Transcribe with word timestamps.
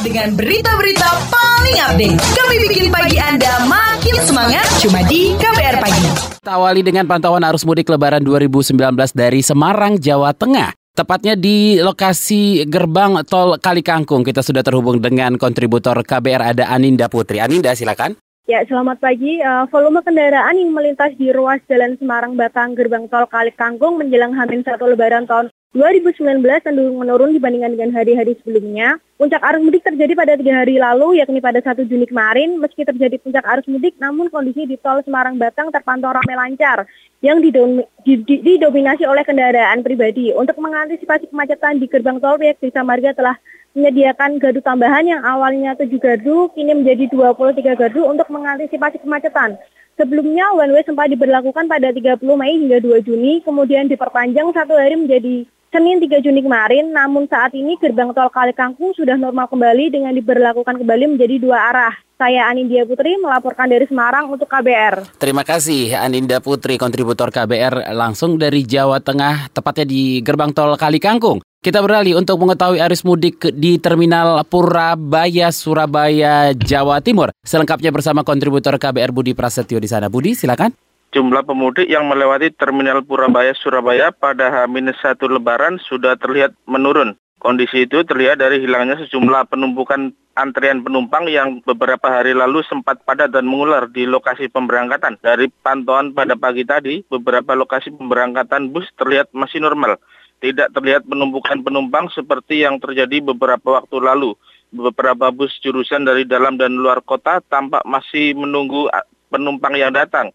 Dengan 0.00 0.32
berita-berita 0.32 1.08
paling 1.28 1.78
update, 1.92 2.16
kami 2.16 2.54
bikin 2.66 2.88
pagi 2.88 3.20
Anda 3.20 3.68
makin 3.68 4.16
semangat 4.24 4.64
cuma 4.80 5.04
di 5.04 5.36
KBR 5.36 5.76
Pagi. 5.76 6.06
Kita 6.40 6.56
awali 6.56 6.80
dengan 6.80 7.04
pantauan 7.04 7.44
arus 7.44 7.68
mudik 7.68 7.86
lebaran 7.92 8.24
2019 8.24 8.74
dari 9.12 9.44
Semarang, 9.44 10.00
Jawa 10.00 10.32
Tengah. 10.32 10.72
Tepatnya 10.96 11.36
di 11.36 11.78
lokasi 11.78 12.64
gerbang 12.64 13.20
tol 13.28 13.60
Kali 13.60 13.84
Kangkung. 13.84 14.24
Kita 14.24 14.40
sudah 14.42 14.64
terhubung 14.64 14.98
dengan 14.98 15.36
kontributor 15.36 16.00
KBR 16.00 16.56
ada 16.56 16.72
Aninda 16.72 17.12
Putri. 17.12 17.38
Aninda 17.38 17.76
silakan. 17.76 18.16
Ya, 18.48 18.66
selamat 18.66 18.98
pagi. 18.98 19.38
Uh, 19.38 19.68
volume 19.70 20.02
kendaraan 20.02 20.58
yang 20.58 20.74
melintas 20.74 21.14
di 21.14 21.30
ruas 21.30 21.62
Jalan 21.70 21.94
Semarang 22.00 22.34
Batang 22.34 22.74
Gerbang 22.74 23.06
Tol 23.06 23.28
Kali 23.30 23.54
Kangkung 23.54 24.00
menjelang 24.00 24.34
Hamin 24.34 24.66
satu 24.66 24.90
Lebaran 24.90 25.28
tahun 25.28 25.54
2019 25.70 26.42
cenderung 26.66 26.98
menurun 26.98 27.30
dibandingkan 27.30 27.70
dengan 27.78 27.94
hari-hari 27.94 28.34
sebelumnya. 28.42 28.98
Puncak 29.14 29.38
arus 29.38 29.62
mudik 29.62 29.86
terjadi 29.86 30.18
pada 30.18 30.34
tiga 30.34 30.66
hari 30.66 30.82
lalu, 30.82 31.22
yakni 31.22 31.38
pada 31.38 31.62
1 31.62 31.86
Juni 31.86 32.10
kemarin. 32.10 32.58
Meski 32.58 32.82
terjadi 32.82 33.22
puncak 33.22 33.46
arus 33.46 33.70
mudik, 33.70 33.94
namun 34.02 34.26
kondisi 34.34 34.66
di 34.66 34.74
tol 34.82 34.98
Semarang 35.06 35.38
Batang 35.38 35.70
terpantau 35.70 36.10
ramai 36.10 36.34
lancar, 36.34 36.90
yang 37.22 37.38
didominasi 37.38 39.06
oleh 39.06 39.22
kendaraan 39.22 39.86
pribadi. 39.86 40.34
Untuk 40.34 40.58
mengantisipasi 40.58 41.30
kemacetan 41.30 41.78
di 41.78 41.86
gerbang 41.86 42.18
tol, 42.18 42.34
pihak 42.34 42.58
Desa 42.58 42.82
Marga 42.82 43.14
telah 43.14 43.38
menyediakan 43.78 44.42
gardu 44.42 44.58
tambahan 44.66 45.06
yang 45.06 45.22
awalnya 45.22 45.78
7 45.78 45.86
gardu, 46.02 46.50
kini 46.50 46.82
menjadi 46.82 47.06
23 47.14 47.78
gardu 47.78 48.10
untuk 48.10 48.26
mengantisipasi 48.26 49.06
kemacetan. 49.06 49.54
Sebelumnya 49.94 50.50
one 50.50 50.74
way 50.74 50.82
sempat 50.82 51.14
diberlakukan 51.14 51.70
pada 51.70 51.94
30 51.94 52.18
Mei 52.34 52.58
hingga 52.58 52.82
2 52.82 53.06
Juni, 53.06 53.38
kemudian 53.46 53.86
diperpanjang 53.86 54.50
satu 54.50 54.74
hari 54.74 54.98
menjadi 54.98 55.46
Senin 55.70 56.02
3 56.02 56.18
Juni 56.18 56.42
kemarin, 56.42 56.90
namun 56.90 57.30
saat 57.30 57.54
ini 57.54 57.78
gerbang 57.78 58.10
tol 58.10 58.26
Kali 58.26 58.50
Kangkung 58.50 58.90
sudah 58.90 59.14
normal 59.14 59.46
kembali 59.46 59.94
dengan 59.94 60.10
diberlakukan 60.10 60.82
kembali 60.82 61.14
menjadi 61.14 61.38
dua 61.38 61.70
arah. 61.70 61.94
Saya 62.18 62.50
Anindia 62.50 62.82
Putri 62.82 63.14
melaporkan 63.22 63.70
dari 63.70 63.86
Semarang 63.86 64.34
untuk 64.34 64.50
KBR. 64.50 65.14
Terima 65.22 65.46
kasih 65.46 65.94
Aninda 65.94 66.42
Putri, 66.42 66.74
kontributor 66.74 67.30
KBR 67.30 67.94
langsung 67.94 68.34
dari 68.34 68.66
Jawa 68.66 68.98
Tengah, 68.98 69.46
tepatnya 69.54 69.86
di 69.86 70.18
gerbang 70.26 70.50
tol 70.50 70.74
Kali 70.74 70.98
Kangkung. 70.98 71.38
Kita 71.62 71.78
beralih 71.78 72.18
untuk 72.18 72.42
mengetahui 72.42 72.82
arus 72.82 73.06
mudik 73.06 73.54
di 73.54 73.78
Terminal 73.78 74.42
Purabaya, 74.50 75.54
Surabaya, 75.54 76.50
Jawa 76.50 76.98
Timur. 76.98 77.30
Selengkapnya 77.46 77.94
bersama 77.94 78.26
kontributor 78.26 78.74
KBR 78.74 79.14
Budi 79.14 79.38
Prasetyo 79.38 79.78
di 79.78 79.86
sana. 79.86 80.10
Budi, 80.10 80.34
silakan. 80.34 80.89
Jumlah 81.10 81.42
pemudik 81.42 81.90
yang 81.90 82.06
melewati 82.06 82.54
Terminal 82.54 83.02
Purabaya 83.02 83.50
Surabaya 83.58 84.14
pada 84.14 84.46
H-1 84.46 85.18
Lebaran 85.26 85.82
sudah 85.82 86.14
terlihat 86.14 86.54
menurun. 86.70 87.18
Kondisi 87.42 87.82
itu 87.82 88.06
terlihat 88.06 88.38
dari 88.38 88.62
hilangnya 88.62 88.94
sejumlah 89.02 89.50
penumpukan 89.50 90.14
antrian 90.38 90.86
penumpang 90.86 91.26
yang 91.26 91.58
beberapa 91.66 92.06
hari 92.06 92.30
lalu 92.30 92.62
sempat 92.62 93.02
padat 93.02 93.34
dan 93.34 93.50
mengular 93.50 93.90
di 93.90 94.06
lokasi 94.06 94.46
pemberangkatan. 94.54 95.18
Dari 95.18 95.50
pantauan 95.66 96.14
pada 96.14 96.38
pagi 96.38 96.62
tadi, 96.62 97.02
beberapa 97.10 97.58
lokasi 97.58 97.90
pemberangkatan 97.90 98.70
bus 98.70 98.86
terlihat 98.94 99.34
masih 99.34 99.66
normal. 99.66 99.98
Tidak 100.38 100.70
terlihat 100.70 101.10
penumpukan 101.10 101.58
penumpang 101.66 102.06
seperti 102.14 102.62
yang 102.62 102.78
terjadi 102.78 103.18
beberapa 103.18 103.82
waktu 103.82 103.98
lalu. 103.98 104.38
Beberapa 104.70 105.34
bus 105.34 105.58
jurusan 105.58 106.06
dari 106.06 106.22
dalam 106.22 106.54
dan 106.54 106.78
luar 106.78 107.02
kota 107.02 107.42
tampak 107.50 107.82
masih 107.82 108.38
menunggu 108.38 108.86
penumpang 109.26 109.74
yang 109.74 109.90
datang. 109.90 110.30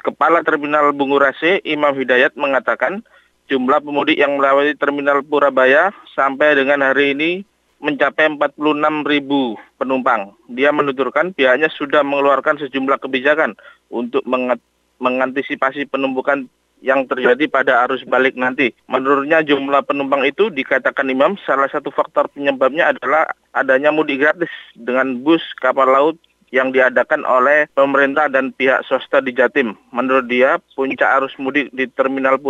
Kepala 0.00 0.46
Terminal 0.46 0.94
Bungurase 0.94 1.60
Imam 1.66 1.94
Hidayat 1.94 2.38
mengatakan 2.38 3.02
jumlah 3.48 3.80
pemudik 3.82 4.20
yang 4.20 4.36
melewati 4.36 4.76
Terminal 4.76 5.24
Purabaya 5.24 5.90
sampai 6.12 6.54
dengan 6.54 6.84
hari 6.84 7.16
ini 7.16 7.30
mencapai 7.78 8.34
46 8.34 8.58
ribu 9.06 9.54
penumpang. 9.78 10.34
Dia 10.50 10.74
menuturkan 10.74 11.30
pihaknya 11.30 11.70
sudah 11.70 12.02
mengeluarkan 12.02 12.58
sejumlah 12.58 12.98
kebijakan 12.98 13.54
untuk 13.88 14.26
mengantisipasi 14.98 15.86
penumpukan 15.86 16.50
yang 16.78 17.06
terjadi 17.10 17.50
pada 17.50 17.82
arus 17.86 18.06
balik 18.06 18.38
nanti. 18.38 18.70
Menurutnya 18.86 19.42
jumlah 19.42 19.82
penumpang 19.82 20.22
itu 20.26 20.50
dikatakan 20.50 21.10
Imam 21.10 21.34
salah 21.42 21.66
satu 21.70 21.90
faktor 21.90 22.30
penyebabnya 22.30 22.94
adalah 22.94 23.26
adanya 23.50 23.90
mudik 23.90 24.22
gratis 24.22 24.50
dengan 24.78 25.18
bus 25.22 25.42
kapal 25.58 25.90
laut 25.90 26.18
yang 26.48 26.72
diadakan 26.72 27.24
oleh 27.28 27.68
pemerintah 27.76 28.28
dan 28.32 28.52
pihak 28.56 28.84
swasta 28.88 29.20
di 29.20 29.36
Jatim. 29.36 29.76
Menurut 29.92 30.26
dia, 30.28 30.56
puncak 30.76 31.08
arus 31.20 31.34
mudik 31.36 31.68
di 31.76 31.84
Terminal 31.92 32.40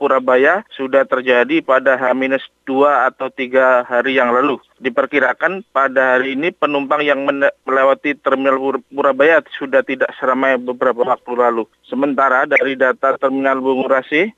Purabaya 0.00 0.64
sudah 0.72 1.04
terjadi 1.04 1.60
pada 1.60 1.96
H-2 2.00 2.70
atau 2.86 3.28
3 3.28 3.84
hari 3.84 4.16
yang 4.16 4.32
lalu. 4.32 4.56
Diperkirakan 4.80 5.64
pada 5.72 6.16
hari 6.16 6.36
ini 6.36 6.52
penumpang 6.52 7.04
yang 7.04 7.24
melewati 7.64 8.16
Terminal 8.20 8.60
Purabaya 8.88 9.40
sudah 9.56 9.84
tidak 9.84 10.12
seramai 10.16 10.56
beberapa 10.60 11.04
waktu 11.04 11.32
lalu. 11.36 11.64
Sementara 11.84 12.44
dari 12.48 12.76
data 12.76 13.16
Terminal 13.16 13.60
Bungurasi, 13.60 14.32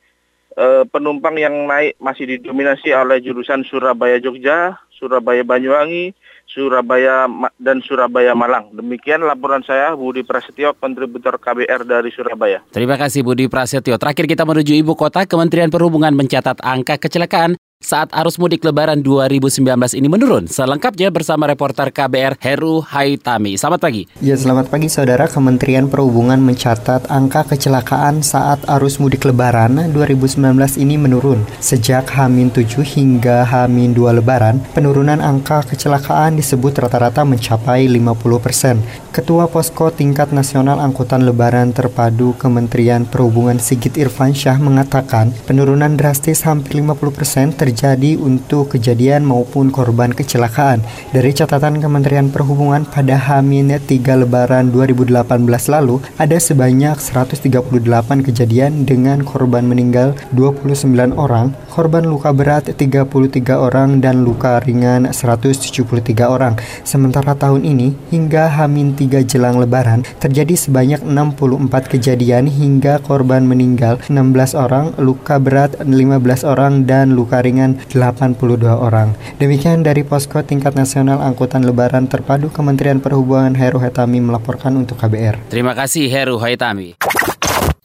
eh, 0.57 0.83
penumpang 0.89 1.37
yang 1.37 1.69
naik 1.69 2.01
masih 2.01 2.37
didominasi 2.37 2.91
oleh 2.97 3.21
jurusan 3.21 3.63
Surabaya 3.69 4.17
Jogja, 4.19 4.81
Surabaya 4.97 5.45
Banyuwangi, 5.45 6.17
Surabaya 6.49 7.29
dan 7.61 7.85
Surabaya 7.85 8.33
Malang. 8.33 8.73
Demikian 8.73 9.21
laporan 9.21 9.61
saya 9.61 9.93
Budi 9.93 10.25
Prasetyo, 10.25 10.73
kontributor 10.79 11.37
KBR 11.37 11.85
dari 11.85 12.09
Surabaya. 12.09 12.65
Terima 12.73 12.97
kasih 12.97 13.21
Budi 13.21 13.51
Prasetyo. 13.51 14.01
Terakhir 14.01 14.25
kita 14.25 14.49
menuju 14.49 14.73
ibu 14.73 14.97
kota, 14.97 15.29
Kementerian 15.29 15.69
Perhubungan 15.69 16.17
mencatat 16.17 16.65
angka 16.65 16.97
kecelakaan 16.97 17.61
saat 17.77 18.09
arus 18.17 18.41
mudik 18.41 18.65
lebaran 18.65 19.05
2019 19.05 19.61
ini 20.01 20.09
menurun. 20.09 20.49
Selengkapnya 20.49 21.13
bersama 21.13 21.45
reporter 21.45 21.93
KBR 21.93 22.41
Heru 22.41 22.81
Haitami. 22.81 23.61
Selamat 23.61 23.85
pagi. 23.85 24.09
Ya, 24.25 24.33
selamat 24.33 24.73
pagi 24.73 24.89
saudara. 24.89 25.29
Kementerian 25.29 25.85
Perhubungan 25.85 26.41
mencatat 26.41 27.13
angka 27.13 27.45
kecelakaan 27.45 28.25
saat 28.25 28.65
arus 28.65 28.97
mudik 28.97 29.29
lebaran 29.29 29.77
2019 29.93 30.41
ini 30.81 30.97
menurun. 30.97 31.45
Sejak 31.61 32.09
H-7 32.09 32.81
hingga 32.97 33.45
H-2 33.45 34.01
lebaran, 34.25 34.65
penurunan 34.73 35.21
angka 35.21 35.61
kecelakaan 35.69 36.41
disebut 36.41 36.81
rata-rata 36.81 37.29
mencapai 37.29 37.93
50 37.93 38.41
persen. 38.41 38.81
Ketua 39.13 39.49
Posko 39.49 39.93
Tingkat 39.93 40.33
Nasional 40.33 40.77
Angkutan 40.77 41.25
Lebaran 41.25 41.73
Terpadu 41.73 42.37
Kementerian 42.37 43.09
Perhubungan 43.09 43.57
Sigit 43.57 43.97
Irfansyah 43.97 44.61
mengatakan 44.61 45.33
penurunan 45.49 45.97
drastis 45.97 46.45
hampir 46.45 46.85
50 46.85 47.17
persen 47.17 47.49
terjadi 47.67 48.15
untuk 48.23 48.79
kejadian 48.79 49.27
maupun 49.27 49.75
korban 49.75 50.15
kecelakaan. 50.15 50.87
Dari 51.11 51.35
catatan 51.35 51.83
Kementerian 51.83 52.31
Perhubungan 52.31 52.87
pada 52.87 53.19
H-3 53.19 53.99
Lebaran 54.23 54.71
2018 54.71 55.27
lalu, 55.67 55.99
ada 56.15 56.39
sebanyak 56.39 56.95
138 57.03 58.23
kejadian 58.23 58.87
dengan 58.87 59.27
korban 59.27 59.67
meninggal 59.67 60.15
29 60.31 60.87
orang, 61.19 61.51
korban 61.75 62.07
luka 62.07 62.31
berat 62.31 62.71
33 62.71 63.59
orang, 63.59 63.99
dan 63.99 64.23
luka 64.23 64.63
ringan 64.63 65.11
173 65.11 66.31
orang. 66.31 66.55
Sementara 66.87 67.35
tahun 67.35 67.67
ini, 67.67 67.99
hingga 68.15 68.47
H-3 68.47 69.17
3 69.17 69.27
jelang 69.27 69.57
lebaran 69.57 70.05
terjadi 70.21 70.53
sebanyak 70.53 71.01
64 71.01 71.89
kejadian 71.89 72.47
hingga 72.53 73.01
korban 73.01 73.49
meninggal 73.49 73.97
16 74.13 74.53
orang, 74.53 74.93
luka 75.01 75.41
berat 75.41 75.81
15 75.81 76.45
orang 76.45 76.85
dan 76.85 77.17
luka 77.17 77.41
ringan 77.41 77.56
82 77.57 78.69
orang. 78.69 79.17
Demikian 79.41 79.81
dari 79.81 80.05
Posko 80.05 80.45
Tingkat 80.45 80.77
Nasional 80.77 81.25
Angkutan 81.25 81.65
Lebaran 81.65 82.07
Terpadu 82.07 82.53
Kementerian 82.53 83.01
Perhubungan 83.01 83.57
Heru 83.57 83.81
Hetami 83.81 84.21
melaporkan 84.21 84.77
untuk 84.77 85.01
KBR. 85.01 85.49
Terima 85.49 85.73
kasih 85.73 86.07
Heru 86.13 86.37
Hetami. 86.39 86.95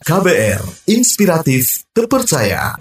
KBR, 0.02 0.62
inspiratif, 0.90 1.86
terpercaya. 1.94 2.74